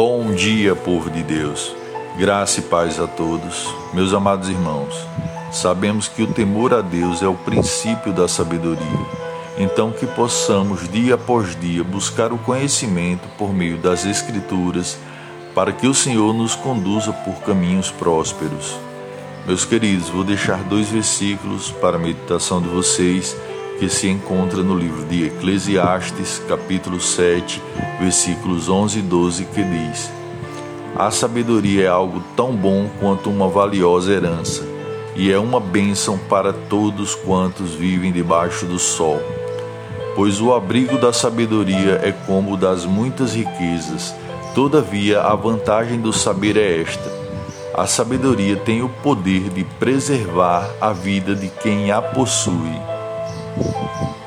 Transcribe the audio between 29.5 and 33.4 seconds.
diz: A sabedoria é algo tão bom quanto